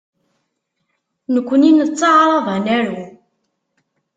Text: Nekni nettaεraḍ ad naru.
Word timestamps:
Nekni 1.33 1.71
nettaεraḍ 1.73 2.45
ad 2.55 2.61
naru. 2.65 3.01